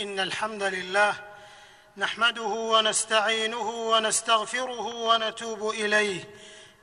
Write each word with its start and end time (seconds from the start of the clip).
إن 0.00 0.20
الحمد 0.20 0.62
لله 0.62 1.14
نحمده 1.96 2.42
ونستعينه 2.72 3.68
ونستغفره 3.70 4.86
ونتوب 4.86 5.70
إليه. 5.70 6.24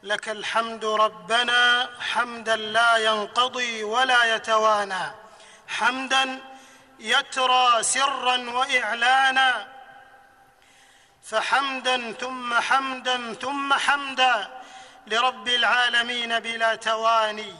لك 0.04 0.30
الحمد 0.30 0.86
ربنا 0.86 1.90
حمدا 2.00 2.56
لا 2.56 2.98
ينقضي 2.98 3.84
ولا 3.84 4.36
يتوانى 4.36 5.12
حمدا 5.68 6.40
يترى 7.00 7.84
سرا 7.84 8.38
وإعلانا 8.50 9.68
فحمدا 11.24 12.12
ثم 12.12 12.54
حمدا 12.54 13.34
ثم 13.34 13.74
حمدا 13.74 14.62
لرب 15.08 15.48
العالمين 15.48 16.40
بلا 16.40 16.76
تواني 16.76 17.54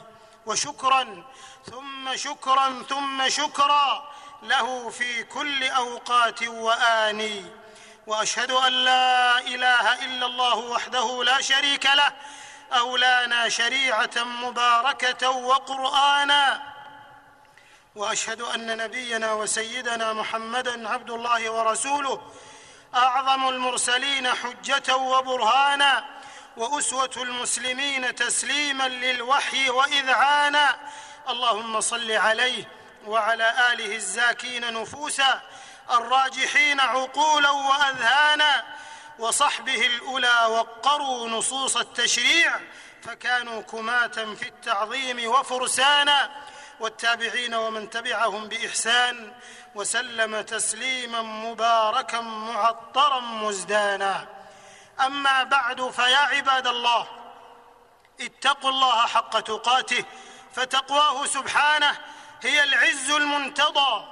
وشكرا 0.46 1.24
ثم 1.70 2.16
شكرا 2.16 2.82
ثم 2.88 3.28
شكرا 3.28 4.15
له 4.48 4.90
في 4.90 5.22
كل 5.24 5.64
أوقات 5.64 6.42
وآني 6.42 7.44
وأشهد 8.06 8.50
أن 8.50 8.72
لا 8.72 9.38
إله 9.38 10.04
إلا 10.04 10.26
الله 10.26 10.56
وحده 10.56 11.24
لا 11.24 11.40
شريك 11.40 11.86
له 11.86 12.12
أولانا 12.72 13.48
شريعة 13.48 14.24
مباركة 14.24 15.30
وقرآنا 15.30 16.62
وأشهد 17.94 18.40
أن 18.40 18.76
نبينا 18.76 19.32
وسيدنا 19.32 20.12
محمدا 20.12 20.88
عبد 20.88 21.10
الله 21.10 21.50
ورسوله 21.50 22.22
أعظم 22.94 23.48
المرسلين 23.48 24.28
حجة 24.28 24.96
وبرهانا 24.96 26.04
وأسوة 26.56 27.10
المسلمين 27.16 28.14
تسليما 28.14 28.88
للوحي 28.88 29.70
وإذعانا. 29.70 30.76
اللهم 31.28 31.80
صل 31.80 32.12
عليه 32.12 32.75
وعلى 33.06 33.72
آله 33.72 33.96
الزاكين 33.96 34.74
نفوسا 34.74 35.42
الراجحين 35.90 36.80
عقولا 36.80 37.50
وأذهانا 37.50 38.64
وصحبه 39.18 39.86
الأولى 39.86 40.46
وقروا 40.48 41.28
نصوص 41.28 41.76
التشريع 41.76 42.60
فكانوا 43.02 43.62
كماه 43.62 44.06
في 44.08 44.48
التعظيم 44.48 45.30
وفرسانا 45.30 46.30
والتابعين 46.80 47.54
ومن 47.54 47.90
تبعهم 47.90 48.48
بإحسان 48.48 49.32
وسلم 49.74 50.40
تسليما 50.40 51.22
مباركا 51.22 52.20
معطرا 52.20 53.20
مزدانا. 53.20 54.26
أما 55.00 55.42
بعد 55.42 55.90
فيا 55.90 56.16
عباد 56.16 56.66
الله 56.66 57.06
اتقوا 58.20 58.70
الله 58.70 59.06
حق 59.06 59.40
تقاته 59.40 60.04
فتقواه 60.54 61.26
سبحانه 61.26 61.98
هي 62.42 62.64
العز 62.64 63.10
المنتضى 63.10 64.04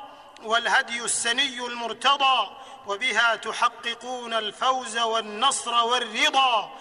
والهدي 0.42 1.04
السني 1.04 1.58
المرتضى 1.58 2.50
وبها 2.86 3.36
تحققون 3.36 4.34
الفوز 4.34 4.98
والنصر 4.98 5.84
والرضا. 5.84 6.78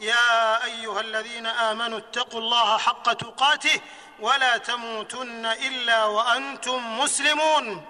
يا 0.00 0.64
أيها 0.64 1.00
الذين 1.00 1.46
آمنوا 1.46 1.98
اتقوا 1.98 2.40
الله 2.40 2.78
حق 2.78 3.12
تقاته 3.12 3.80
ولا 4.20 4.56
تموتن 4.56 5.46
إلا 5.46 6.04
وأنتم 6.04 6.98
مسلمون. 6.98 7.86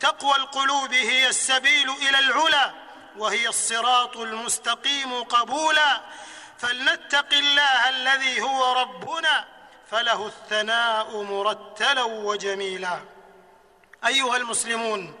تقوى 0.00 0.36
القلوب 0.36 0.92
هي 0.92 1.28
السبيل 1.28 1.90
إلى 1.90 2.18
العلا 2.18 2.72
وهي 3.16 3.48
الصراط 3.48 4.16
المستقيم 4.16 5.22
قبولا. 5.22 6.00
فلنتق 6.58 7.32
الله 7.32 7.88
الذي 7.88 8.42
هو 8.42 8.72
ربنا 8.72 9.44
فله 9.90 10.26
الثناء 10.26 11.22
مرتلا 11.22 12.02
وجميلا. 12.02 13.00
أيها 14.06 14.36
المسلمون 14.36 15.14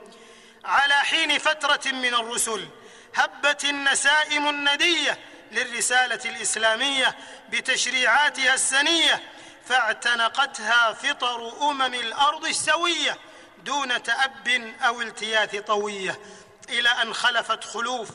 على 0.64 0.94
حين 0.94 1.38
فترة 1.38 1.92
من 1.92 2.14
الرسل 2.14 2.68
هبت 3.14 3.64
النسائم 3.64 4.48
الندية 4.48 5.18
للرسالة 5.52 6.20
الإسلامية 6.24 7.16
بتشريعاتها 7.50 8.54
السنية 8.54 9.22
فاعتنقتها 9.66 10.92
فطر 10.92 11.70
أمم 11.70 11.94
الأرض 11.94 12.46
السوية 12.46 13.18
دون 13.64 14.02
تأب 14.02 14.74
أو 14.80 15.02
التياث 15.02 15.56
طوية. 15.56 16.20
إلى 16.68 16.88
أن 16.88 17.14
خلفت 17.14 17.64
خلوف 17.64 18.08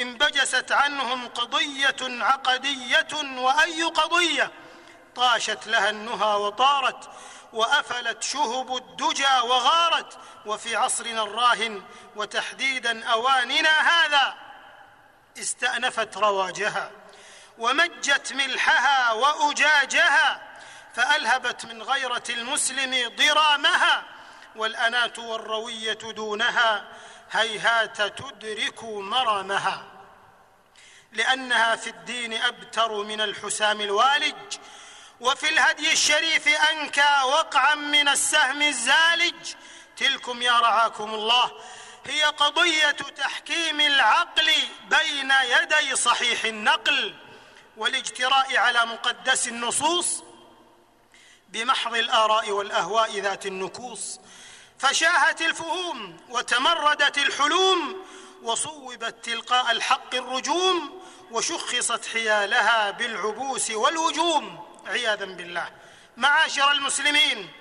انبجست 0.00 0.72
عنهم 0.72 1.28
قضية 1.28 1.96
عقدية 2.00 3.08
وأي 3.38 3.82
قضية 3.82 4.50
طاشت 5.20 5.66
لها 5.66 5.90
النهى 5.90 6.34
وطارت 6.34 7.10
وأفلت 7.52 8.22
شهب 8.22 8.76
الدجى 8.76 9.40
وغارت 9.44 10.18
وفي 10.46 10.76
عصرنا 10.76 11.22
الراهن 11.22 11.82
وتحديدا 12.16 13.04
أواننا 13.04 13.80
هذا 13.80 14.34
استأنفت 15.38 16.16
رواجها 16.16 16.90
ومجت 17.58 18.32
ملحها 18.32 19.12
وأجاجها 19.12 20.42
فألهبت 20.94 21.66
من 21.66 21.82
غيرة 21.82 22.24
المسلم 22.30 23.16
ضرامها 23.16 24.04
والاناه 24.56 25.12
والروية 25.18 25.92
دونها 25.92 26.84
هيهات 27.32 28.02
تدرك 28.02 28.84
مرامها 28.84 29.84
لأنها 31.12 31.76
في 31.76 31.90
الدين 31.90 32.32
أبتر 32.32 33.02
من 33.02 33.20
الحسام 33.20 33.80
الوالج 33.80 34.56
وفي 35.20 35.48
الهدي 35.48 35.92
الشريف 35.92 36.48
انكى 36.48 37.22
وقعا 37.24 37.74
من 37.74 38.08
السهم 38.08 38.62
الزالج. 38.62 39.54
تلكم 39.96 40.42
يا 40.42 40.52
رعاكم 40.52 41.14
الله 41.14 41.52
هي 42.06 42.24
قضية 42.24 42.90
تحكيم 42.90 43.80
العقل 43.80 44.52
بين 44.88 45.32
يدي 45.42 45.96
صحيح 45.96 46.44
النقل 46.44 47.14
والاجتراء 47.76 48.56
على 48.56 48.86
مقدس 48.86 49.48
النصوص 49.48 50.22
بمحض 51.48 51.94
الآراء 51.94 52.50
والأهواء 52.50 53.20
ذات 53.20 53.46
النكوص. 53.46 54.20
فشاهت 54.78 55.40
الفهوم 55.42 56.16
وتمردت 56.28 57.18
الحلوم 57.18 58.04
وصوبت 58.42 59.24
تلقاء 59.24 59.70
الحق 59.70 60.14
الرجوم 60.14 61.02
وشخصت 61.30 62.06
حيالها 62.06 62.90
بالعبوس 62.90 63.70
والوجوم. 63.70 64.69
عياذا 64.88 65.24
بالله. 65.24 65.70
معاشر 66.16 66.72
المسلمين 66.72 67.52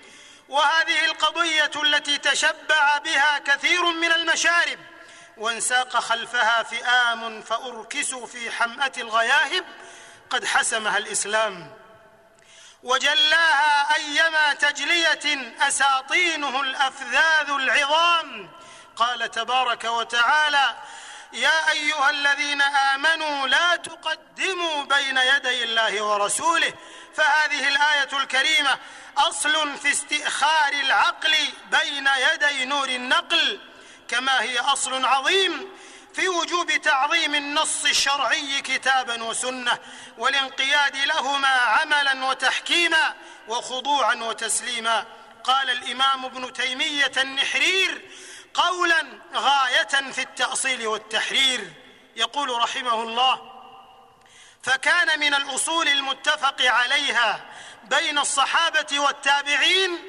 وهذه 0.50 1.06
القضية 1.06 1.72
التي 1.84 2.18
تشبع 2.18 2.98
بها 2.98 3.40
كثير 3.40 3.86
من 3.86 4.12
المشارب 4.12 4.80
وانساق 5.38 5.98
خلفها 5.98 6.64
فئام 6.64 7.42
فأركسوا 7.42 8.28
في 8.28 8.52
حمأة 8.52 8.92
الغياهب 8.98 9.66
قد 10.30 10.46
حسمها 10.46 10.98
الإسلام. 10.98 11.74
وجلاها 12.84 13.96
أيما 13.96 14.54
تجلية 14.54 15.54
أساطينه 15.68 16.62
الأفذاذ 16.62 17.50
العظام. 17.50 18.52
قال 18.96 19.32
تبارك 19.32 19.84
وتعالى 19.84 20.76
يا 21.34 21.72
أيها 21.72 22.10
الذين 22.10 22.62
آمنوا 22.62 23.48
لا 23.48 23.76
تقدموا 23.76 24.84
بين 24.84 25.18
يدي 25.18 25.64
الله 25.64 26.02
ورسوله 26.02 26.74
فهذه 27.16 27.68
الآية 27.68 28.10
الكريمة 28.24 28.78
أصل 29.18 29.78
في 29.78 29.92
استئخار 29.92 30.74
العقل 30.74 31.36
بين 31.72 32.10
يدي 32.34 32.66
نور 32.66 32.90
النقل 32.90 33.60
كما 34.08 34.42
هي 34.42 34.60
أصل 34.60 35.06
عظيم 35.06 35.70
في 36.14 36.28
وجوب 36.28 36.72
تعظيم 36.72 37.36
النص 37.36 37.86
الشرعي 37.86 38.62
كتابا 38.62 39.24
وسنة 39.24 39.78
والانقياد 40.18 40.96
لهما 40.98 41.48
عملا 41.48 42.26
وتحكيما 42.26 43.16
وخضوعا 43.48 44.16
وتسليما. 44.16 45.06
قال 45.44 45.70
الإمام 45.70 46.26
ابن 46.26 46.54
تيمية 46.54 47.12
النحرير 47.18 48.02
قولا 48.54 49.06
غاية 49.36 50.12
في 50.12 50.22
التأصيل 50.22 50.88
والتحرير. 50.88 51.74
يقول 52.16 52.50
رحمه 52.50 53.04
الله 53.04 53.52
فكان 54.64 55.20
من 55.20 55.34
الأصول 55.34 55.88
المتفق 55.88 56.62
عليها 56.62 57.46
بين 57.84 58.18
الصحابة 58.20 59.00
والتابعين 59.00 60.00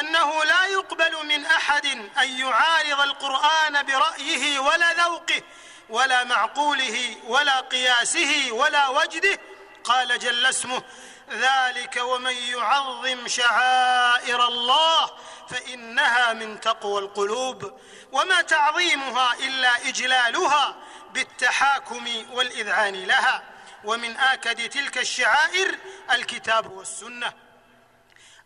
أنه 0.00 0.44
لا 0.44 0.64
يقبل 0.64 1.26
من 1.26 1.46
أحد 1.46 1.86
أن 2.18 2.38
يعارض 2.38 3.00
القرآن 3.00 3.82
برأيه 3.82 4.58
ولا 4.58 4.92
ذوقه 4.92 5.42
ولا 5.88 6.24
معقوله 6.24 7.16
ولا 7.24 7.60
قياسه 7.60 8.52
ولا 8.52 8.88
وجده. 8.88 9.38
قال 9.84 10.18
جل 10.18 10.46
اسمه 10.46 10.82
ذلك 11.32 11.96
ومن 12.02 12.32
يعظم 12.32 13.28
شعائر 13.28 14.46
الله 14.48 15.10
فإنها 15.48 16.32
من 16.32 16.60
تقوى 16.60 17.00
القلوب 17.00 17.80
وما 18.12 18.40
تعظيمها 18.40 19.34
إلا 19.34 19.88
إجلالها 19.88 20.76
بالتحاكم 21.12 22.06
والإذعان 22.32 23.04
لها. 23.04 23.42
ومن 23.84 24.16
آكد 24.16 24.68
تلك 24.68 24.98
الشعائر 24.98 25.78
الكتاب 26.10 26.72
والسنة. 26.72 27.32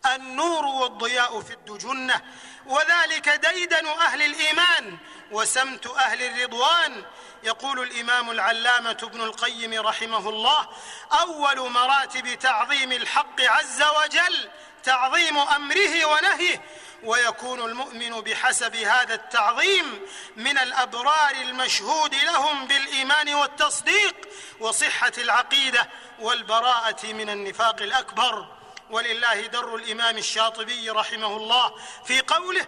النور 0.05 0.65
والضياء 0.65 1.41
في 1.41 1.53
الدجنة 1.53 2.21
وذلك 2.65 3.29
ديدن 3.29 3.87
أهل 3.87 4.21
الإيمان 4.21 4.97
وسمت 5.31 5.87
أهل 5.87 6.21
الرضوان. 6.21 7.05
يقول 7.43 7.79
الإمام 7.79 8.31
العلامة 8.31 8.97
ابن 9.03 9.21
القيم 9.21 9.73
رحمه 9.73 10.29
الله 10.29 10.67
أول 11.21 11.69
مراتب 11.69 12.39
تعظيم 12.39 12.91
الحق 12.91 13.41
عز 13.41 13.83
وجل 13.83 14.49
تعظيم 14.83 15.37
أمره 15.37 16.05
ونهيه 16.05 16.61
ويكون 17.03 17.59
المؤمن 17.59 18.21
بحسب 18.21 18.75
هذا 18.75 19.13
التعظيم 19.13 20.01
من 20.35 20.57
الأبرار 20.57 21.31
المشهود 21.31 22.15
لهم 22.15 22.67
بالإيمان 22.67 23.33
والتصديق 23.33 24.15
وصحة 24.59 25.11
العقيدة 25.17 25.89
والبراءة 26.19 27.05
من 27.05 27.29
النفاق 27.29 27.81
الأكبر. 27.81 28.56
ولله 28.89 29.47
در 29.47 29.75
الإمام 29.75 30.17
الشاطبي 30.17 30.89
رحمه 30.89 31.37
الله 31.37 31.73
في 32.05 32.21
قوله 32.21 32.67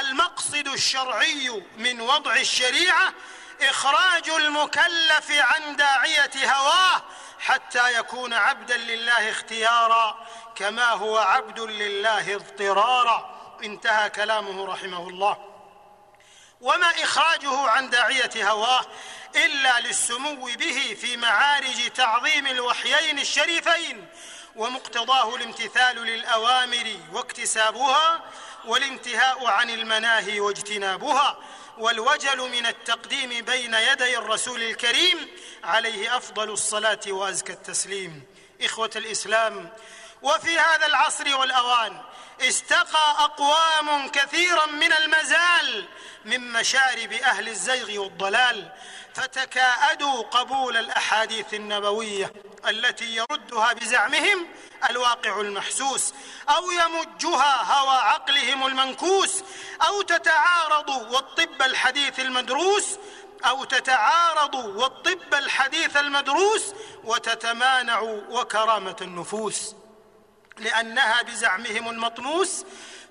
المقصد 0.00 0.68
الشرعي 0.68 1.62
من 1.76 2.00
وضع 2.00 2.36
الشريعة 2.36 3.14
إخراج 3.62 4.28
المكلف 4.30 5.30
عن 5.30 5.76
داعية 5.76 6.30
هواه 6.52 7.02
حتى 7.38 7.98
يكون 7.98 8.32
عبدا 8.32 8.76
لله 8.76 9.30
اختيارا 9.30 10.26
كما 10.54 10.90
هو 10.90 11.18
عبد 11.18 11.60
لله 11.60 12.34
اضطرارا. 12.34 13.36
انتهى 13.64 14.10
كلامه 14.10 14.66
رحمه 14.66 15.08
الله. 15.08 15.36
وما 16.60 16.90
إخراجه 17.02 17.70
عن 17.70 17.90
داعية 17.90 18.50
هواه 18.50 18.86
إلا 19.36 19.80
للسمو 19.80 20.34
به 20.44 20.96
في 21.00 21.16
معارج 21.16 21.90
تعظيم 21.90 22.46
الوحيين 22.46 23.18
الشريفين 23.18 24.06
ومقتضاه 24.56 25.36
الامتثال 25.36 25.96
للأوامر 25.96 26.96
واكتسابها 27.12 28.24
والانتهاء 28.64 29.46
عن 29.46 29.70
المناهي 29.70 30.40
واجتنابها 30.40 31.38
والوجل 31.78 32.38
من 32.50 32.66
التقديم 32.66 33.44
بين 33.44 33.74
يدي 33.74 34.18
الرسول 34.18 34.62
الكريم 34.62 35.28
عليه 35.64 36.16
أفضل 36.16 36.50
الصلاة 36.50 37.00
وأزكى 37.08 37.52
التسليم. 37.52 38.22
إخوة 38.62 38.90
الإسلام 38.96 39.72
وفي 40.22 40.58
هذا 40.58 40.86
العصر 40.86 41.36
والأوان 41.36 42.00
استقى 42.40 43.14
أقوام 43.18 44.08
كثيرا 44.08 44.66
من 44.66 44.92
المزال 44.92 45.84
من 46.24 46.52
مشارب 46.52 47.12
أهل 47.12 47.48
الزيغ 47.48 48.00
والضلال 48.00 48.72
فتكاءدوا 49.14 50.22
قبول 50.22 50.76
الأحاديث 50.76 51.54
النبوية 51.54 52.32
التي 52.68 53.16
يردها 53.16 53.72
بزعمهم 53.72 54.46
الواقع 54.90 55.40
المحسوس 55.40 56.14
أو 56.48 56.70
يمجها 56.70 57.62
هوى 57.62 57.96
عقلهم 57.96 58.66
المنكوس 58.66 59.42
أو 59.88 60.02
تتعارض 60.02 60.88
والطب 60.88 61.62
الحديث 61.62 62.20
المدروس 62.20 62.98
أو 63.44 63.64
تتعارض 63.64 64.54
والطب 64.54 65.34
الحديث 65.34 65.96
المدروس 65.96 66.74
وتتمانع 67.04 68.00
وكرامة 68.30 68.96
النفوس. 69.00 69.74
لأنها 70.58 71.22
بزعمهم 71.22 71.88
المطموس 71.88 72.64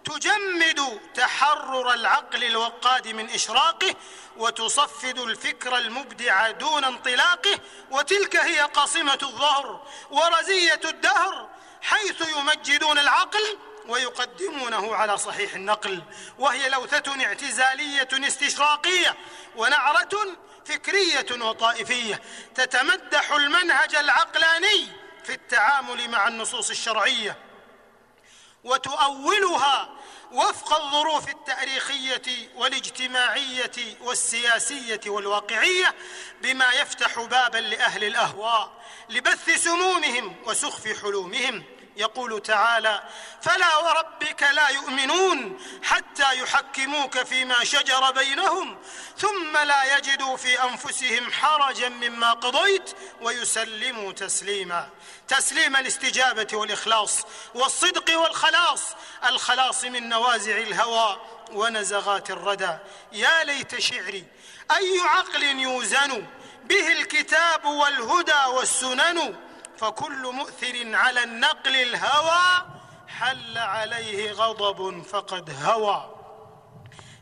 تجمد 0.06 1.00
تحرر 1.16 1.94
العقل 1.94 2.44
الوقاد 2.44 3.08
من 3.08 3.30
إشراقه 3.30 3.96
وتصفد 4.38 5.20
الفكر 5.20 5.78
المبدع 5.78 6.52
دون 6.52 6.84
انطلاقه 6.84 7.60
وتلك 7.92 8.36
هي 8.36 8.60
قاصمة 8.60 9.20
الظهر 9.24 9.88
ورزية 10.12 10.80
الدهر 10.86 11.50
حيث 11.82 12.24
يمجدون 12.38 13.00
العقل 13.00 13.58
ويقدمونه 13.88 14.96
على 14.96 15.18
صحيح 15.18 15.54
النقل 15.54 16.02
وهي 16.40 16.70
لوثة 16.70 17.26
اعتزالية 17.26 18.08
استشراقية 18.14 19.16
ونعرة 19.56 20.38
فكرية 20.66 21.46
وطائفية 21.46 22.22
تتمدح 22.56 23.32
المنهج 23.32 23.96
العقلاني 23.96 25.05
في 25.25 25.33
التعامل 25.33 26.10
مع 26.10 26.27
النصوص 26.27 26.69
الشرعية 26.69 27.38
وتؤولها 28.63 29.89
وفق 30.31 30.81
الظروف 30.81 31.30
التاريخية 31.30 32.50
والاجتماعية 32.56 33.72
والسياسية 34.01 35.01
والواقعية 35.07 35.95
بما 36.42 36.72
يفتح 36.74 37.19
بابا 37.19 37.57
لأهل 37.57 38.04
الأهواء 38.04 38.72
لبث 39.10 39.63
سمومهم 39.63 40.36
وسخف 40.45 41.01
حلومهم. 41.01 41.63
يقول 41.96 42.42
تعالى 42.42 43.04
فلا 43.42 43.78
وربك 43.78 44.44
لا 44.44 44.70
يؤمنون 44.70 45.60
حتى 45.84 46.40
يحكموك 46.40 47.24
فيما 47.24 47.64
شجر 47.64 48.12
بينهم 48.12 48.78
ثم 49.18 49.58
لا 49.58 49.98
يجدوا 49.98 50.38
في 50.38 50.64
أنفسهم 50.64 51.32
حرجا 51.32 51.90
مما 51.90 52.34
قضيت 52.34 52.96
ويسلموا 53.22 54.12
تسليما. 54.12 54.90
تسليم 55.28 55.76
الاستجابة 55.76 56.48
والإخلاص 56.54 57.22
والصدق 57.56 58.20
والخلاص. 58.20 58.84
الخلاص 59.26 59.84
من 59.84 60.10
نوازع 60.10 60.58
الهوى 60.58 61.22
ونزغات 61.52 62.32
الردى. 62.32 62.78
يا 63.12 63.44
ليت 63.44 63.80
شعري 63.80 64.26
أي 64.72 65.00
عقل 65.00 65.44
يوزن 65.44 66.26
به 66.64 66.92
الكتاب 66.92 67.66
والهدى 67.66 68.46
والسنن؟ 68.48 69.45
فكل 69.77 70.31
مؤثر 70.33 70.95
على 70.95 71.24
النقل 71.24 71.75
الهوى 71.75 72.66
حل 73.07 73.57
عليه 73.57 74.31
غضب 74.31 75.04
فقد 75.04 75.63
هوى. 75.63 76.16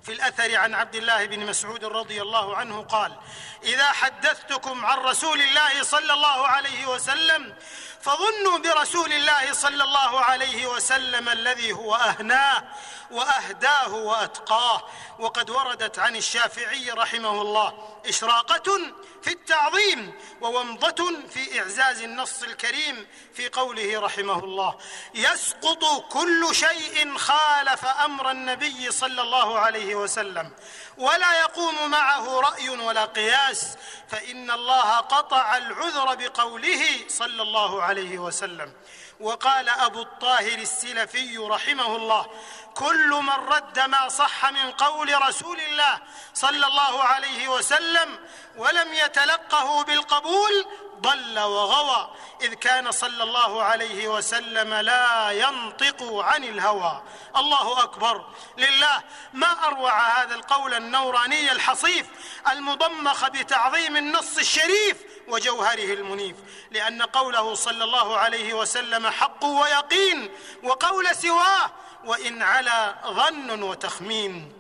في 0.04 0.12
الأثر 0.12 0.56
عن 0.56 0.74
عبد 0.74 0.96
الله 0.96 1.26
بن 1.26 1.46
مسعود 1.46 1.86
رضي 1.86 2.22
الله 2.22 2.58
عنه 2.58 2.82
قال 2.82 3.18
إذا 3.64 3.86
حدثتكم 3.86 4.86
عن 4.86 4.98
رسول 4.98 5.42
الله 5.42 5.84
صلى 5.84 6.14
الله 6.14 6.48
عليه 6.48 6.86
وسلم 6.88 7.56
فظنوا 8.04 8.58
برسول 8.58 9.14
الله 9.14 9.54
صلى 9.54 9.84
الله 9.84 10.20
عليه 10.20 10.68
وسلم 10.68 11.30
الذي 11.30 11.72
هو 11.72 11.96
أهناه 11.96 12.64
وأهداه 13.12 13.94
وأتقاه. 13.94 14.84
وقد 15.20 15.50
وردت 15.50 16.00
عن 16.00 16.16
الشافعي 16.16 16.92
رحمه 16.92 17.42
الله 17.42 17.98
إشراقة 18.06 18.80
في 19.22 19.32
التعظيم 19.32 20.14
وومضة 20.42 21.12
في 21.30 21.60
إعزاز 21.60 22.02
النص 22.02 22.44
الكريم 22.44 23.08
في 23.34 23.50
قوله 23.50 24.00
رحمه 24.00 24.40
الله 24.40 24.78
يسقط 25.14 25.86
كل 26.10 26.56
شيء 26.56 27.18
خالف 27.18 27.86
أمر 27.86 28.32
النبي 28.32 28.92
صلى 28.92 29.22
الله 29.22 29.60
عليه 29.60 29.96
وسلم 29.96 30.52
ولا 30.98 31.40
يقوم 31.40 31.92
معه 31.92 32.40
رأي 32.40 32.70
ولا 32.70 33.06
قياس. 33.06 33.78
فإن 34.14 34.52
الله 34.52 34.98
قطع 34.98 35.58
العذر 35.58 36.16
بقوله 36.16 36.84
صلى 37.08 37.42
الله 37.42 37.84
عليه 37.84 38.18
وسلم. 38.20 38.74
وقال 39.20 39.70
أبو 39.70 40.02
الطاهر 40.02 40.58
السلفي 40.58 41.38
رحمه 41.38 41.96
الله 41.96 42.26
كل 42.76 43.10
من 43.10 43.30
رد 43.30 43.80
ما 43.80 44.10
صح 44.10 44.52
من 44.52 44.72
قول 44.72 45.22
رسول 45.22 45.60
الله 45.60 46.00
صلى 46.34 46.68
الله 46.68 47.04
عليه 47.04 47.48
وسلم 47.48 48.20
ولم 48.58 48.94
يتلقه 48.94 49.84
بالقبول 49.84 50.66
ضل 51.04 51.40
وغوى 51.40 52.10
إذ 52.42 52.54
كان 52.54 52.92
صلى 52.92 53.24
الله 53.24 53.64
عليه 53.64 54.08
وسلم 54.08 54.74
لا 54.74 55.32
ينطق 55.32 56.14
عن 56.14 56.44
الهوى. 56.44 57.04
الله 57.36 57.84
أكبر. 57.84 58.26
لله 58.58 59.04
ما 59.34 59.68
أروع 59.68 60.22
هذا 60.22 60.36
القول 60.36 60.74
النوراني 60.74 61.52
الحصيف 61.52 62.08
المضمخ 62.52 63.30
بتعظيم 63.30 63.98
النص 63.98 64.38
الشريف 64.38 64.98
وجوهره 65.28 65.94
المنيف. 65.94 66.36
لأن 66.72 67.02
قوله 67.02 67.54
صلى 67.54 67.84
الله 67.84 68.18
عليه 68.18 68.54
وسلم 68.54 69.08
حق 69.08 69.46
ويقين 69.46 70.32
وقول 70.64 71.16
سواه 71.16 71.72
وإن 72.06 72.42
على 72.42 72.96
ظن 73.08 73.64
وتخمين. 73.64 74.54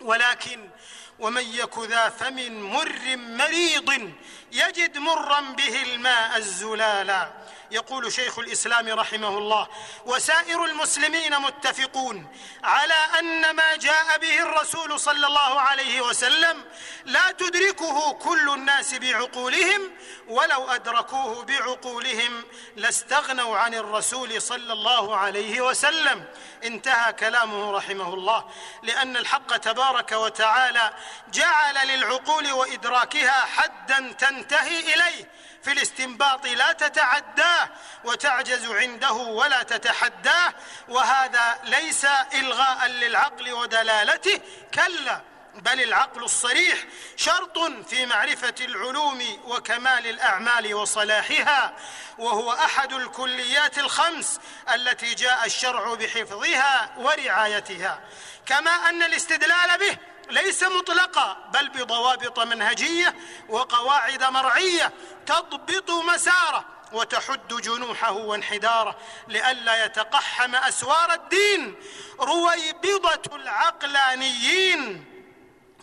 ولكن 0.00 0.70
ومن 1.18 1.42
يك 1.42 1.78
ذا 1.78 2.08
فم 2.08 2.62
مر 2.72 3.16
مريض 3.16 4.12
يجد 4.52 4.98
مرا 4.98 5.40
به 5.40 5.82
الماء 5.82 6.36
الزلالا. 6.36 7.30
يقول 7.70 8.12
شيخ 8.12 8.38
الإسلام 8.38 8.88
رحمه 8.88 9.38
الله 9.38 9.68
وسائر 10.06 10.64
المسلمين 10.64 11.38
متفقون 11.38 12.26
على 12.64 12.94
أن 13.18 13.50
ما 13.50 13.76
جاء 13.76 14.18
به 14.18 14.42
الرسول 14.42 15.00
صلى 15.00 15.26
الله 15.26 15.60
عليه 15.60 16.00
وسلم 16.00 16.64
لا 17.04 17.30
تدركه 17.30 18.12
كل 18.12 18.50
الناس 18.50 18.94
بعقولهم 18.94 19.90
ولو 20.28 20.68
أدركوه 20.70 21.44
بعقولهم 21.44 22.44
لاستغنوا 22.76 23.58
عن 23.58 23.74
الرسول 23.74 24.42
صلى 24.42 24.72
الله 24.72 25.16
عليه 25.16 25.60
وسلم. 25.60 26.24
انتهى 26.64 27.12
كلامه 27.12 27.72
رحمه 27.72 28.14
الله. 28.14 28.44
لأن 28.82 29.16
الحق 29.16 29.56
تبارك 29.56 30.12
وتعالى 30.12 30.94
جعل 31.32 31.88
للعقول 31.88 32.52
وإدراكها 32.52 33.44
حدا 33.44 34.12
تنتهي 34.18 34.94
إليه. 34.94 35.30
في 35.64 35.72
الاستنباط 35.72 36.46
لا 36.46 36.72
تتعداه 36.72 37.68
وتعجز 38.04 38.70
عنده 38.70 39.12
ولا 39.12 39.62
تتحداه 39.62 40.52
وهذا 40.88 41.58
ليس 41.64 42.04
إلغاء 42.34 42.86
للعقل 42.86 43.52
ودلالته 43.52 44.40
كلا 44.74 45.20
بل 45.54 45.82
العقل 45.82 46.24
الصريح 46.24 46.78
شرط 47.16 47.58
في 47.88 48.06
معرفة 48.06 48.54
العلوم 48.60 49.22
وكمال 49.44 50.06
الأعمال 50.06 50.74
وصلاحها 50.74 51.76
وهو 52.18 52.52
أحد 52.52 52.92
الكليات 52.92 53.78
الخمس 53.78 54.40
التي 54.74 55.14
جاء 55.14 55.46
الشرع 55.46 55.94
بحفظها 55.94 56.94
ورعايتها 56.96 58.00
كما 58.46 58.70
أن 58.70 59.02
الاستدلال 59.02 59.78
به 59.78 59.98
ليس 60.30 60.62
مطلقا 60.62 61.50
بل 61.52 61.68
بضوابط 61.68 62.40
منهجية 62.40 63.14
وقواعد 63.48 64.24
مرعية 64.24 64.92
تضبط 65.26 65.90
مساره 65.90 66.64
وتحد 66.92 67.48
جنوحه 67.48 68.12
وانحداره 68.12 68.96
لئلا 69.28 69.84
يتقحم 69.84 70.54
أسوار 70.54 71.12
الدين. 71.12 71.76
رويبضة 72.20 73.36
العقلانيين. 73.36 75.04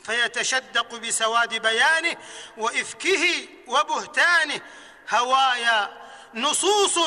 فيتشدق 0.03 0.95
بسواد 0.95 1.53
بيانه 1.61 2.17
وإفكه 2.57 3.47
وبهتانه. 3.67 4.61
هوايا 5.09 6.01
نصوص 6.33 6.97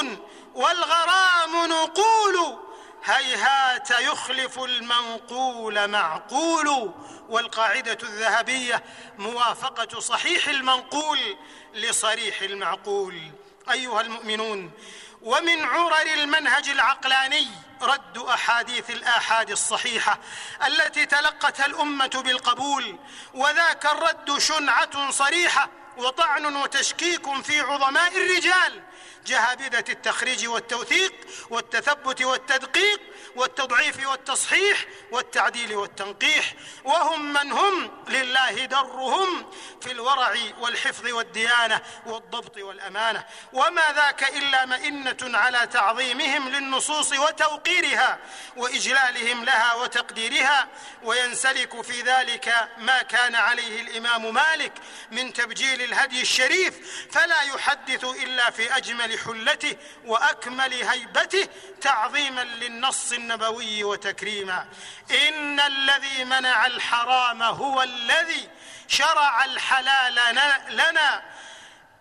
والغرام 0.55 1.67
نقول 1.67 2.59
هيهات 3.05 3.91
يخلف 3.91 4.59
المنقول 4.59 5.89
معقول 5.89 6.93
والقاعدة 7.29 7.99
الذهبية 8.03 8.85
موافقة 9.19 10.01
صحيح 10.01 10.49
المنقول 10.49 11.19
لصريح 11.75 12.43
المعقول. 12.43 13.31
أيها 13.71 14.01
المؤمنون 14.01 14.71
ومن 15.23 15.65
عرر 15.65 16.15
المنهج 16.15 16.69
العقلاني 16.69 17.47
رد 17.83 18.19
أحاديث 18.19 18.91
الآحاد 18.91 19.51
الصحيحة 19.51 20.19
التي 20.67 21.07
تلقتها 21.07 21.67
الأمة 21.67 22.23
بالقبول 22.25 22.99
وذاك 23.35 23.87
الرد 23.87 24.39
شنعة 24.39 25.11
صريحة 25.11 25.69
وطعن 25.97 26.57
وتشكيك 26.57 27.43
في 27.43 27.61
عظماء 27.61 28.17
الرجال 28.17 28.83
جهابذة 29.27 29.85
التخريج 29.89 30.49
والتوثيق 30.49 31.13
والتثبت 31.51 32.23
والتدقيق 32.23 33.01
والتضعيف 33.37 34.09
والتصحيح 34.09 34.87
والتعديل 35.11 35.75
والتنقيح 35.75 36.55
وهم 36.85 37.33
من 37.33 37.53
هم 37.53 38.05
لله 38.09 38.65
درهم 38.65 39.51
في 39.81 39.93
الورع 39.93 40.35
والحفظ 40.61 41.07
والديانة 41.07 41.81
والضبط 42.07 42.57
والأمانة. 42.59 43.25
وما 43.53 43.93
ذاك 43.93 44.37
إلا 44.37 44.67
مئنة 44.67 45.39
على 45.39 45.67
تعظيمهم 45.67 46.49
للنصوص 46.49 47.13
وتوقيرها 47.13 48.19
وإجلالهم 48.57 49.45
لها 49.45 49.75
وتقديرها 49.75 50.69
وينسلك 51.03 51.83
في 51.83 52.03
ذلك 52.03 52.69
ما 52.79 53.03
كان 53.03 53.35
عليه 53.35 53.81
الإمام 53.81 54.35
مالك 54.35 54.73
من 55.11 55.33
تبجيل 55.33 55.83
الهدي 55.83 56.23
الشريف 56.23 56.75
فلا 57.13 57.43
يحدث 57.43 58.05
إلا 58.05 58.51
في 58.51 58.77
أجمل 58.77 59.19
حلته 59.19 59.77
وأكمل 60.05 60.73
هيبته 60.73 61.49
تعظيما 61.81 62.45
للنص 62.45 63.13
النبوي 63.13 63.85
وتكريما. 63.85 64.67
إن 65.11 65.61
الذي 65.61 66.25
منع 66.25 66.67
الحرام 66.67 67.43
هو 67.43 67.83
الذي 67.83 68.49
شرع 68.89 69.45
الحلال 69.45 70.15
لنا. 70.71 71.23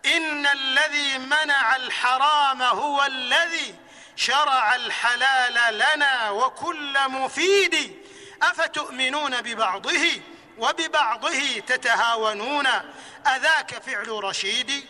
إن 0.06 0.48
الذي 0.48 1.18
منع 1.18 1.76
الحرام 1.76 2.62
هو 2.62 3.06
الذي 3.06 3.76
شرع 4.16 4.76
الحلال 4.76 5.78
لنا 5.78 6.30
وكل 6.30 7.10
مفيد. 7.10 8.04
أفتؤمنون 8.42 9.42
ببعضه 9.42 10.22
وببعضه 10.58 11.60
تتهاونون؟ 11.68 12.68
أذاك 13.28 13.84
فعل 13.84 14.24
رشيد. 14.24 14.88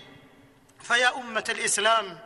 فيا 0.83 1.15
أمة 1.15 1.45
الإسلام 1.49 2.19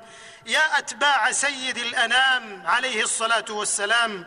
يا 0.48 0.77
أتباع 0.77 1.32
سيد 1.32 1.77
الأنام 1.77 2.63
عليه 2.68 3.04
الصلاة 3.04 3.46
والسلام 3.50 4.25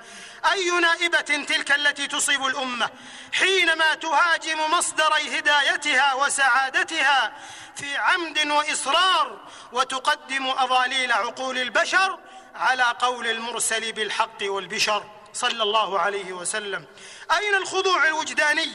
أي 0.53 0.71
نائبة 0.71 1.21
تلك 1.21 1.73
التي 1.73 2.07
تصيب 2.07 2.47
الأمة؟ 2.47 2.91
حينما 3.33 3.95
تهاجم 3.95 4.71
مصدري 4.71 5.39
هدايتها 5.39 6.15
وسعادتها 6.15 7.33
في 7.77 7.97
عمد 7.97 8.47
وإصرار 8.47 9.49
وتقدم 9.73 10.47
أضاليل 10.47 11.13
عقول 11.13 11.59
البشر 11.59 12.19
على 12.55 12.83
قول 12.83 13.27
المرسل 13.27 13.93
بالحق 13.93 14.39
والبشر. 14.43 15.05
صلى 15.33 15.63
الله 15.63 16.01
عليه 16.01 16.33
وسلم. 16.33 16.85
أين 17.39 17.55
الخضوع 17.55 18.07
الوجداني؟ 18.07 18.73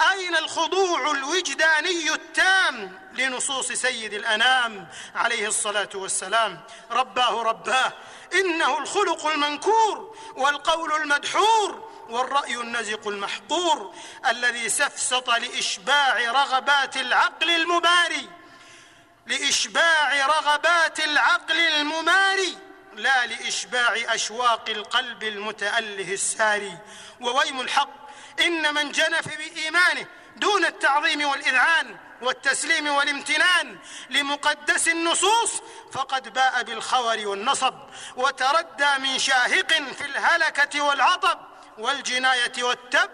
أين 0.00 0.36
الخضوع 0.36 1.10
الوجداني 1.10 2.14
التام 2.14 2.98
لنصوص 3.12 3.72
سيد 3.72 4.12
الأنام 4.12 4.88
عليه 5.14 5.48
الصلاة 5.48 5.88
والسلام؟ 5.94 6.60
رباه 6.90 7.42
رباه 7.42 7.92
إنه 8.34 8.78
الخلق 8.78 9.26
المنكور 9.26 10.16
والقول 10.36 10.92
المدحور 10.92 11.90
والرأي 12.08 12.56
النزق 12.56 13.08
المحقور 13.08 13.94
الذي 14.28 14.68
سفسط 14.68 15.30
لإشباع 15.30 16.18
رغبات 16.18 16.96
العقل 16.96 17.50
المباري 17.50 18.28
لإشباع 19.26 20.26
رغبات 20.26 21.00
العقل 21.00 21.60
المماري 21.60 22.58
لا 22.94 23.26
لإشباع 23.26 23.96
أشواق 24.14 24.68
القلب 24.68 25.22
المتأله 25.22 26.12
الساري. 26.12 26.78
وويم 27.20 27.60
الحق 27.60 28.05
إن 28.40 28.74
من 28.74 28.92
جنف 28.92 29.28
بإيمانه 29.36 30.06
دون 30.36 30.64
التعظيم 30.64 31.28
والإذعان 31.28 31.96
والتسليم 32.22 32.88
والامتنان 32.88 33.78
لمقدس 34.10 34.88
النصوص 34.88 35.62
فقد 35.92 36.32
باء 36.32 36.62
بالخور 36.62 37.26
والنصب 37.26 37.74
وتردى 38.16 38.98
من 38.98 39.18
شاهق 39.18 39.72
في 39.72 40.04
الهلكة 40.04 40.80
والعطب 40.80 41.38
والجناية 41.78 42.62
والتب 42.62 43.10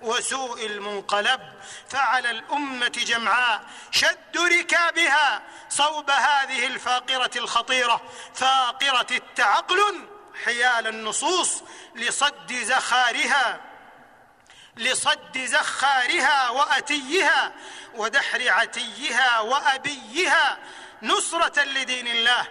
وسوء 0.00 0.66
المنقلب 0.66 1.40
فعلى 1.88 2.30
الأمة 2.30 2.88
جمعاء 2.88 3.62
شد 3.90 4.36
ركابها 4.38 5.42
صوب 5.68 6.10
هذه 6.10 6.66
الفاقرة 6.66 7.30
الخطيرة 7.36 8.00
فاقرة 8.34 9.06
التعقل 9.10 10.08
حيال 10.44 10.86
النصوص 10.86 11.62
لصد 11.94 12.52
زخارها. 12.52 13.60
لصد 14.76 15.38
زخارها 15.38 16.50
وأتيها 16.50 17.52
ودحر 17.94 18.48
عتيها 18.48 19.40
وأبيها 19.40 20.58
نصرة 21.02 21.64
لدين 21.64 22.06
الله 22.06 22.46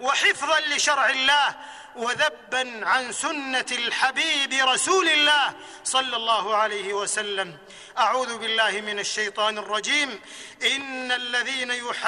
وحفظا 0.00 0.60
لشرع 0.60 1.08
الله 1.08 1.54
وذبا 1.96 2.86
عن 2.86 3.12
سنة 3.12 3.66
الحبيب 3.72 4.52
رسول 4.52 5.08
الله 5.08 5.54
صلى 5.84 6.16
الله 6.16 6.56
عليه 6.56 6.92
وسلم. 6.94 7.56
أعوذ 7.98 8.38
بالله 8.38 8.70
من 8.70 8.98
الشيطان 8.98 9.58
الرجيم. 9.58 10.20
إن 10.62 11.12
الذين 11.12 11.70
يحادون 11.70 12.00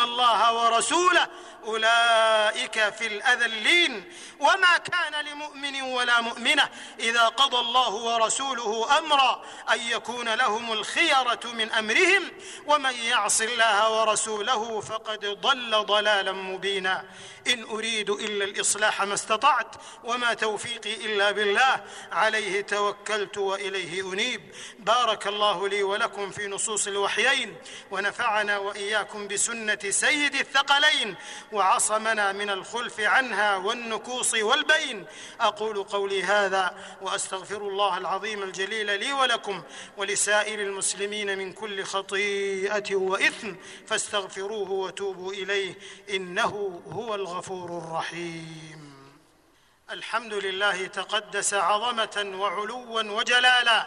الله 0.00 0.54
ورسوله 0.54 1.28
أولئك 1.64 2.88
في 2.88 3.06
الأذلين. 3.06 4.12
وما 4.40 4.76
كان 4.78 5.24
لمؤمن 5.24 5.82
ولا 5.82 6.20
مؤمنة 6.20 6.68
إذا 7.00 7.28
قضى 7.28 7.58
الله 7.58 7.90
ورسوله 7.90 8.98
أمرا 8.98 9.44
أن 9.72 9.80
يكون 9.80 10.34
لهم 10.34 10.72
الخيرة 10.72 11.40
من 11.44 11.72
أمرهم. 11.72 12.32
ومن 12.66 12.94
يعص 12.94 13.40
الله 13.40 13.90
ورسوله 13.90 14.80
فقد 14.80 15.26
ضل 15.26 15.84
ضلالا 15.84 16.32
مبينا. 16.32 17.04
إن 17.52 17.62
أريد 17.64 18.10
إلا 18.10 18.44
الإصلاح 18.44 19.02
ما 19.02 19.14
استطعت 19.14 19.74
وما 20.04 20.34
توفيقي 20.34 20.94
إلا 20.94 21.30
بالله 21.30 21.84
عليه 22.12 22.60
توكلت 22.60 23.38
وإليه 23.38 24.12
أنيب. 24.12 24.40
بارك 24.78 25.26
الله 25.26 25.68
لي 25.68 25.82
ولكم 25.82 26.30
في 26.30 26.46
نصوص 26.46 26.86
الوحيين 26.86 27.56
ونفعنا 27.90 28.58
وإياكم 28.58 29.28
بسنة 29.28 29.78
سيد 29.90 30.34
الثقلين 30.34 31.14
وعصمنا 31.52 32.32
من 32.32 32.50
الخلف 32.50 33.00
عنها 33.00 33.56
والنكوص 33.56 34.34
والبين. 34.34 35.04
أقول 35.40 35.82
قولي 35.82 36.22
هذا 36.22 36.74
وأستغفر 37.02 37.56
الله 37.56 37.98
العظيم 37.98 38.42
الجليل 38.42 39.00
لي 39.00 39.12
ولكم 39.12 39.62
ولسائر 39.96 40.60
المسلمين 40.60 41.38
من 41.38 41.52
كل 41.52 41.84
خطيئة 41.84 42.94
وإثم 42.94 43.54
فاستغفروه 43.86 44.70
وتوبوا 44.70 45.32
إليه 45.32 45.74
إنه 46.10 46.82
هو 46.92 47.14
الغفور 47.14 47.39
الرحيم. 47.48 48.94
الحمد 49.90 50.34
لله 50.34 50.86
تقدس 50.86 51.54
عظمة 51.54 52.32
وعلوا 52.34 53.02
وجلالا. 53.02 53.86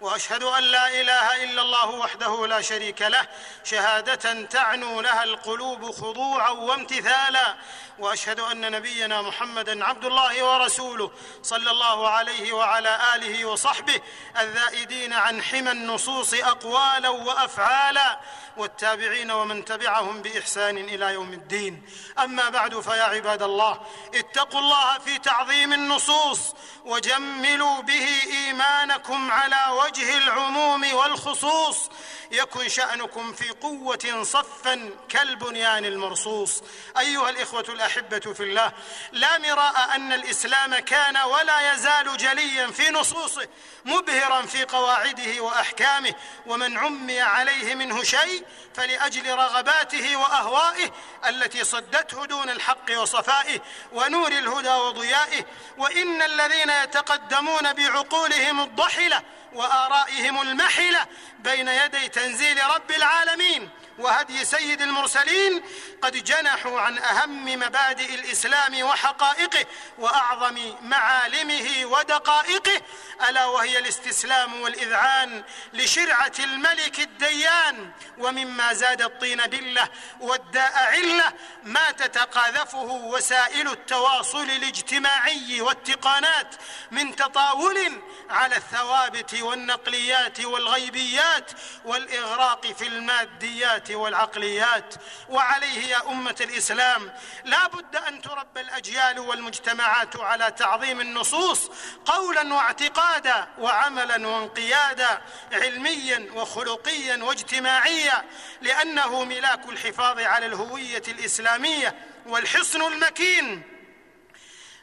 وأشهد 0.00 0.42
أن 0.42 0.62
لا 0.62 1.00
إله 1.00 1.44
إلا 1.44 1.62
الله 1.62 1.90
وحده 1.90 2.46
لا 2.46 2.60
شريك 2.60 3.02
له 3.02 3.28
شهادة 3.64 4.42
تعنو 4.42 5.00
لها 5.00 5.24
القلوب 5.24 5.90
خضوعا 5.90 6.50
وامتثالا. 6.50 7.56
وأشهد 7.98 8.40
أن 8.40 8.70
نبينا 8.70 9.22
محمدا 9.22 9.84
عبد 9.84 10.04
الله 10.04 10.44
ورسوله 10.44 11.10
صلى 11.42 11.70
الله 11.70 12.08
عليه 12.08 12.52
وعلى 12.52 12.98
آله 13.14 13.44
وصحبه 13.44 14.00
الذائدين 14.40 15.12
عن 15.12 15.42
حمى 15.42 15.70
النصوص 15.70 16.34
أقوالا 16.34 17.08
وأفعالا. 17.08 18.20
والتابعين 18.56 19.30
ومن 19.30 19.64
تبعهم 19.64 20.22
بإحسان 20.22 20.78
إلى 20.78 21.14
يوم 21.14 21.32
الدين. 21.32 21.86
أما 22.18 22.48
بعد 22.48 22.80
فيا 22.80 23.02
عباد 23.02 23.42
الله 23.42 23.80
اتقوا 24.14 24.60
الله 24.60 24.98
في 24.98 25.18
تعظيم 25.18 25.72
النصوص 25.72 26.40
وجملوا 26.84 27.80
به 27.82 28.08
إيمانكم 28.26 29.30
على 29.30 29.76
وجه 29.84 30.16
العموم 30.18 30.94
والخصوص 30.94 31.88
يكن 32.30 32.68
شأنكم 32.68 33.32
في 33.32 33.50
قوة 33.50 34.22
صفا 34.22 34.90
كالبنيان 35.08 35.84
المرصوص. 35.84 36.62
أيها 36.98 37.30
الإخوة 37.30 37.64
الأحبة 37.68 38.18
في 38.18 38.42
الله 38.42 38.72
لا 39.12 39.38
مراء 39.38 39.94
أن 39.94 40.12
الإسلام 40.12 40.78
كان 40.78 41.16
ولا 41.16 41.72
يزال 41.72 42.16
جليا 42.16 42.66
في 42.66 42.90
نصوصه 42.90 43.48
مبهرا 43.84 44.42
في 44.42 44.64
قواعده 44.64 45.40
وأحكامه. 45.40 46.14
ومن 46.46 46.78
عمي 46.78 47.20
عليه 47.20 47.74
منه 47.74 48.02
شيء 48.02 48.44
فلأجل 48.74 49.34
رغباته 49.34 50.16
وأهوائه 50.16 50.90
التي 51.28 51.64
صدته 51.64 52.26
دون 52.26 52.50
الحق 52.50 52.98
وصفائه 52.98 53.60
ونور 53.92 54.28
الهدى 54.32 54.70
وضيائه 54.70 55.44
وإن 55.78 56.22
الذين 56.22 56.70
يتقدمون 56.70 57.72
بعقولهم 57.72 58.60
الضحلة 58.60 59.22
وآرائهم 59.52 60.40
المحلة 60.40 61.06
بين 61.38 61.68
يدي 61.68 62.08
تنزيل 62.08 62.58
رب 62.74 62.90
العالمين. 62.90 63.68
وهدي 63.98 64.44
سيد 64.44 64.82
المرسلين 64.82 65.62
قد 66.02 66.24
جنحوا 66.24 66.80
عن 66.80 66.98
أهم 66.98 67.44
مبادئ 67.44 68.14
الإسلام 68.14 68.82
وحقائقه 68.82 69.66
وأعظم 69.98 70.74
معالمه 70.82 71.84
ودقائقه 71.84 72.82
ألا 73.28 73.46
وهي 73.46 73.78
الاستسلام 73.78 74.60
والإذعان 74.60 75.42
لشرعة 75.72 76.32
الملك 76.38 77.00
الديان. 77.00 77.90
ومما 78.18 78.72
زاد 78.72 79.02
الطين 79.02 79.46
بله 79.46 79.88
والداء 80.20 80.72
علة 80.76 81.32
ما 81.62 81.90
تتقاذفه 81.90 82.84
وسائل 82.84 83.68
التواصل 83.68 84.42
الاجتماعي 84.50 85.60
والتقانات 85.60 86.54
من 86.90 87.16
تطاول 87.16 88.02
على 88.30 88.56
الثوابت 88.56 89.34
والنقليات 89.34 90.40
والغيبيات 90.40 91.50
والإغراق 91.84 92.66
في 92.66 92.86
الماديات 92.86 93.79
والعقليات 93.90 94.94
وعليه 95.28 95.86
يا 95.86 96.10
أمة 96.10 96.36
الإسلام. 96.40 97.12
لا 97.44 97.66
بد 97.66 97.96
أن 97.96 98.22
تربى 98.22 98.60
الأجيال 98.60 99.18
والمجتمعات 99.18 100.16
على 100.16 100.50
تعظيم 100.50 101.00
النصوص 101.00 101.70
قولا 102.04 102.54
واعتقادا 102.54 103.48
وعملا 103.58 104.28
وانقيادا 104.28 105.22
علميا 105.52 106.28
وخلقيا 106.34 107.24
واجتماعيا 107.24 108.24
لأنه 108.60 109.24
ملاك 109.24 109.68
الحفاظ 109.68 110.20
على 110.20 110.46
الهوية 110.46 111.02
الإسلامية 111.08 111.94
والحصن 112.26 112.82
المكين. 112.82 113.62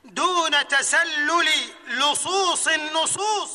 دون 0.04 0.68
تسلل 0.68 1.50
لصوص 1.88 2.68
النصوص 2.68 3.51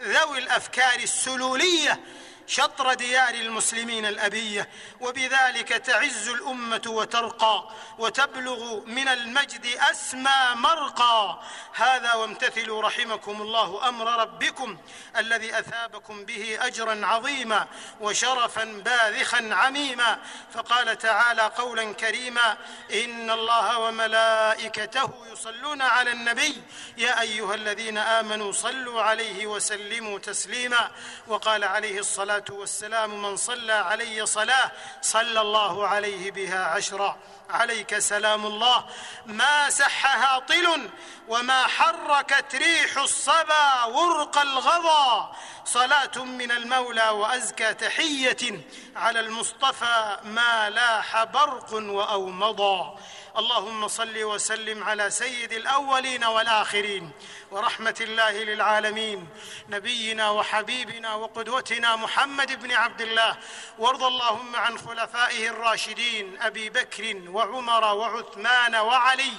ذوي 0.00 0.38
الأفكار 0.38 0.98
السلولية 0.98 2.00
شطر 2.46 2.94
ديار 2.94 3.34
المسلمين 3.34 4.06
الأبية 4.06 4.68
وبذلك 5.00 5.68
تعز 5.68 6.28
الأمة 6.28 6.82
وترقى 6.86 7.68
وتبلغ 7.98 8.80
من 8.86 9.08
المجد 9.08 9.66
أسمى 9.90 10.54
مرقى. 10.54 11.38
هذا 11.74 12.14
وامتثلوا 12.14 12.82
رحمكم 12.82 13.42
الله 13.42 13.88
أمر 13.88 14.20
ربكم 14.20 14.78
الذي 15.16 15.58
أثابكم 15.58 16.24
به 16.24 16.58
أجرا 16.60 17.06
عظيما 17.06 17.66
وشرفا 18.00 18.64
باذخا 18.64 19.54
عميما. 19.54 20.18
فقال 20.54 20.98
تعالى 20.98 21.42
قولا 21.42 21.92
كريما 21.92 22.56
إن 22.92 23.30
الله 23.30 23.78
وملائكته 23.78 25.10
يصلون 25.32 25.82
على 25.82 26.12
النبي. 26.12 26.62
يا 26.96 27.20
أيها 27.20 27.54
الذين 27.54 27.98
آمنوا 27.98 28.52
صلوا 28.52 29.02
عليه 29.02 29.46
وسلموا 29.46 30.18
تسليما. 30.18 30.90
وقال 31.26 31.64
عليه 31.64 31.98
الصلاة 31.98 32.33
الصلاه 32.34 32.58
والسلام 32.58 33.22
من 33.22 33.36
صلى 33.36 33.72
علي 33.72 34.26
صلاة 34.26 34.72
صلى 35.02 35.40
الله 35.40 35.88
عليه 35.88 36.30
بها 36.30 36.64
عشرا. 36.64 37.16
عليك 37.50 37.98
سلام 37.98 38.46
الله. 38.46 38.84
ما 39.26 39.70
سح 39.70 40.16
هاطل 40.16 40.90
وما 41.28 41.66
حركت 41.66 42.54
ريح 42.54 42.98
الصبا 42.98 43.84
ورق 43.84 44.38
الغضا. 44.38 45.32
صلاة 45.64 46.24
من 46.24 46.50
المولى 46.50 47.08
وأزكى 47.08 47.74
تحية 47.74 48.64
على 48.96 49.20
المصطفى 49.20 50.18
ما 50.24 50.70
لاح 50.70 51.24
برق 51.24 51.72
وأومضا. 51.72 52.98
اللهم 53.38 53.88
صل 53.88 54.24
وسلم 54.24 54.84
على 54.84 55.10
سيد 55.10 55.52
الأولين 55.52 56.24
والآخرين 56.24 57.10
ورحمة 57.50 57.96
الله 58.00 58.32
للعالمين 58.32 59.28
نبينا 59.68 60.30
وحبيبنا 60.30 61.14
وقدوتنا 61.14 61.96
محمد 61.96 62.62
بن 62.62 62.72
عبد 62.72 63.00
الله 63.00 63.36
وارض 63.78 64.02
اللهم 64.02 64.56
عن 64.56 64.78
خلفائه 64.78 65.48
الراشدين 65.48 66.42
أبي 66.42 66.70
بكر 66.70 67.22
وعمر 67.28 67.84
وعثمان 67.94 68.76
وعلي 68.76 69.32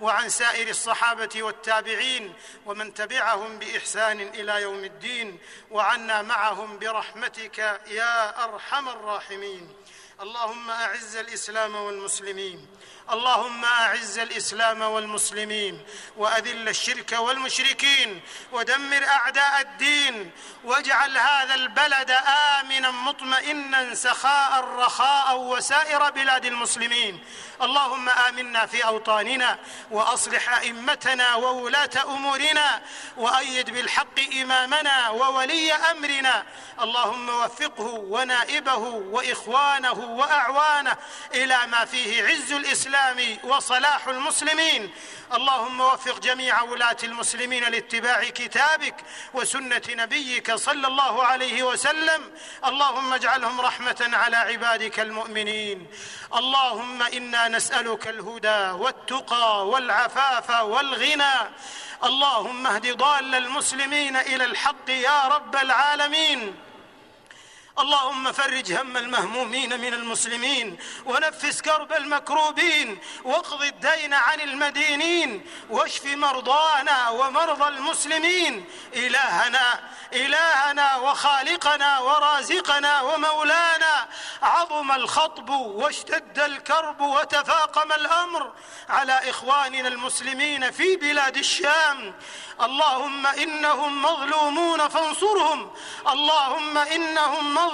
وعن 0.00 0.28
سائر 0.28 0.68
الصحابة 0.68 1.42
والتابعين 1.42 2.34
ومن 2.66 2.94
تبعهم 2.94 3.58
بإحسان 3.58 4.20
إلى 4.20 4.62
يوم 4.62 4.84
الدين 4.84 5.38
وعنا 5.70 6.22
معهم 6.22 6.78
برحمتك 6.78 7.58
يا 7.86 8.44
أرحم 8.44 8.88
الراحمين. 8.88 9.74
اللهم 10.20 10.70
أعز 10.70 11.16
الإسلام 11.16 11.74
والمسلمين 11.74 12.66
اللهم 13.10 13.64
أعز 13.64 14.18
الإسلام 14.18 14.82
والمسلمين 14.82 15.82
وأذل 16.16 16.68
الشرك 16.68 17.12
والمشركين 17.12 18.20
ودمر 18.52 19.06
أعداء 19.06 19.60
الدين 19.60 20.30
واجعل 20.64 21.18
هذا 21.18 21.54
البلد 21.54 22.10
آمنا 22.60 22.90
مطمئنا 22.90 23.94
سخاء 23.94 24.64
رخاء 24.64 25.38
وسائر 25.38 26.10
بلاد 26.10 26.44
المسلمين. 26.44 27.24
اللهم 27.62 28.08
آمنا 28.08 28.66
في 28.66 28.84
أوطاننا 28.84 29.58
وأصلح 29.90 30.58
أئمتنا 30.58 31.34
وولاة 31.34 31.90
أمورنا 32.04 32.82
وأيد 33.16 33.70
بالحق 33.70 34.20
إمامنا 34.42 35.08
وولي 35.08 35.72
أمرنا. 35.72 36.46
اللهم 36.80 37.28
وفقه 37.28 37.84
ونائبه 37.84 38.78
وإخوانه 39.12 39.92
وأعوانه 39.92 40.96
إلى 41.34 41.58
ما 41.66 41.84
فيه 41.84 42.24
عز 42.24 42.52
الإسلام 42.52 42.97
وصلاح 43.44 44.08
المسلمين. 44.08 44.92
اللهم 45.34 45.80
وفق 45.80 46.18
جميع 46.18 46.62
ولاة 46.62 46.96
المسلمين 47.02 47.64
لاتباع 47.64 48.24
كتابك 48.24 48.94
وسنة 49.34 49.82
نبيك 49.88 50.54
صلى 50.54 50.86
الله 50.86 51.24
عليه 51.24 51.62
وسلم. 51.62 52.30
اللهم 52.64 53.12
اجعلهم 53.12 53.60
رحمة 53.60 54.10
على 54.12 54.36
عبادك 54.36 55.00
المؤمنين. 55.00 55.86
اللهم 56.34 57.02
إنا 57.02 57.48
نسألك 57.48 58.08
الهدى 58.08 58.70
والتقى 58.70 59.66
والعفاف 59.66 60.50
والغنى. 60.50 61.34
اللهم 62.04 62.66
اهد 62.66 62.96
ضال 62.96 63.34
المسلمين 63.34 64.16
إلى 64.16 64.44
الحق 64.44 64.88
يا 64.90 65.22
رب 65.28 65.56
العالمين. 65.56 66.67
اللهم 67.80 68.32
فرج 68.32 68.72
هم 68.72 68.96
المهمومين 68.96 69.80
من 69.80 69.94
المسلمين 69.94 70.78
ونفس 71.06 71.62
كرب 71.62 71.92
المكروبين 71.92 72.98
واقض 73.24 73.62
الدين 73.62 74.14
عن 74.14 74.40
المدينين 74.40 75.46
واشف 75.70 76.06
مرضانا 76.06 77.08
ومرضى 77.08 77.68
المسلمين. 77.68 78.64
إلهنا 78.94 79.80
إلهنا 80.12 80.96
وخالقنا 80.96 81.98
ورازقنا 81.98 83.00
ومولانا 83.00 84.08
عظم 84.42 84.92
الخطب 84.92 85.48
واشتد 85.50 86.38
الكرب 86.38 87.00
وتفاقم 87.00 87.92
الأمر 87.92 88.52
على 88.88 89.30
إخواننا 89.30 89.88
المسلمين 89.88 90.70
في 90.70 90.96
بلاد 90.96 91.36
الشام. 91.36 92.14
اللهم 92.60 93.26
إنهم 93.26 94.02
مظلومون 94.02 94.88
فانصرهم. 94.88 95.74
اللهم 96.08 96.78
إنهم 96.78 97.54
مظلومون 97.54 97.67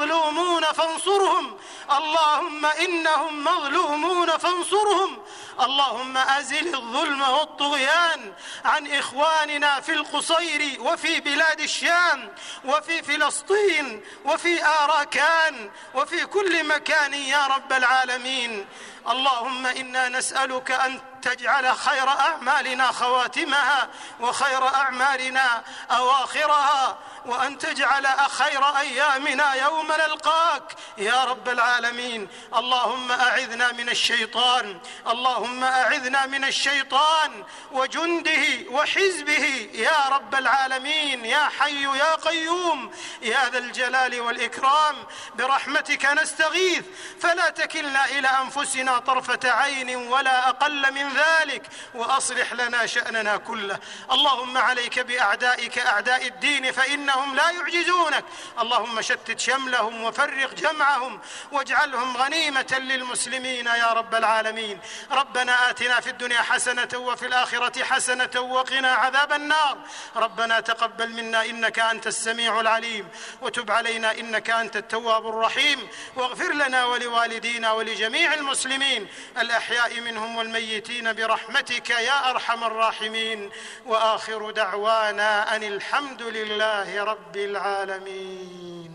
فانصرهم. 0.72 1.58
اللهم 1.90 2.66
إنهم 2.66 3.44
مظلومون 3.44 4.38
فانصرهم. 4.38 5.22
اللهم 5.60 6.16
أزل 6.16 6.74
الظلم 6.74 7.22
والطغيان 7.22 8.32
عن 8.64 8.86
إخواننا 8.86 9.80
في 9.80 9.92
القصير 9.92 10.80
وفي 10.80 11.20
بلاد 11.20 11.60
الشام 11.60 12.34
وفي 12.64 13.02
فلسطين 13.02 14.04
وفي 14.24 14.64
آراكان 14.64 15.70
وفي 15.94 16.26
كل 16.26 16.66
مكان 16.66 17.14
يا 17.14 17.46
رب 17.46 17.72
العالمين. 17.72 18.66
اللهم 19.08 19.66
إنا 19.66 20.08
نسألك 20.08 20.70
أن 20.70 21.00
تجعل 21.24 21.76
خير 21.76 22.08
أعمالنا 22.08 22.92
خواتمها 22.92 23.88
وخير 24.20 24.74
أعمالنا 24.74 25.62
أواخرها 25.90 26.98
وأن 27.26 27.58
تجعل 27.58 28.06
خير 28.30 28.64
أيامنا 28.78 29.54
يوم 29.54 29.92
نلقاك. 29.92 30.74
يا 30.98 31.24
رب 31.24 31.48
العالمين 31.48 32.28
اللهم 32.56 33.12
أعذنا 33.12 33.72
من 33.72 33.88
الشيطان 33.88 34.80
اللهم 35.06 35.64
أعذنا 35.64 36.26
من 36.26 36.44
الشيطان 36.44 37.44
وجنده 37.72 38.70
وحزبه. 38.70 39.70
يا 39.72 40.08
رب 40.08 40.34
العالمين 40.34 41.24
يا 41.24 41.48
حي 41.58 41.82
يا 41.82 42.14
قيوم 42.14 42.90
يا 43.22 43.48
ذا 43.48 43.58
الجلال 43.58 44.20
والإكرام 44.20 44.96
برحمتك 45.34 46.04
نستغيث. 46.04 46.84
فلا 47.20 47.50
تكلنا 47.50 48.04
إلى 48.04 48.28
أنفسنا 48.28 48.98
طرفة 48.98 49.50
عين 49.50 49.96
ولا 49.96 50.48
أقل 50.48 50.92
من 50.92 51.13
ذلك 51.14 51.62
وأصلح 51.94 52.52
لنا 52.52 52.86
شأننا 52.86 53.36
كله. 53.36 53.78
اللهم 54.12 54.58
عليك 54.58 54.98
بأعدائك 54.98 55.78
أعداء 55.78 56.26
الدين 56.26 56.72
فإنهم 56.72 57.36
لا 57.36 57.50
يعجزونك. 57.50 58.24
اللهم 58.60 59.00
شتت 59.00 59.40
شملهم 59.40 60.04
وفرق 60.04 60.54
جمعهم 60.54 61.20
واجعلهم 61.52 62.16
غنيمة 62.16 62.78
للمسلمين 62.78 63.66
يا 63.66 63.92
رب 63.92 64.14
العالمين. 64.14 64.80
ربنا 65.10 65.70
آتنا 65.70 66.00
في 66.00 66.10
الدنيا 66.10 66.42
حسنة 66.42 66.88
وفي 66.94 67.26
الآخرة 67.26 67.84
حسنة 67.84 68.40
وقنا 68.40 68.92
عذاب 68.92 69.32
النار. 69.32 69.78
ربنا 70.16 70.60
تقبل 70.60 71.08
منا 71.08 71.44
إنك 71.44 71.78
أنت 71.78 72.06
السميع 72.06 72.60
العليم 72.60 73.08
وتب 73.42 73.70
علينا 73.70 74.18
إنك 74.18 74.50
أنت 74.50 74.76
التواب 74.76 75.28
الرحيم. 75.28 75.88
واغفر 76.16 76.52
لنا 76.52 76.84
ولوالدينا 76.84 77.72
ولجميع 77.72 78.34
المسلمين. 78.34 79.08
الأحياء 79.38 80.00
منهم 80.00 80.36
والميتين 80.36 81.03
برحمتك 81.12 81.90
يا 81.90 82.30
أرحم 82.30 82.64
الراحمين. 82.64 83.50
وآخر 83.86 84.50
دعوانا 84.50 85.56
أن 85.56 85.62
الحمد 85.62 86.22
لله 86.22 87.04
رب 87.04 87.36
العالمين. 87.36 88.93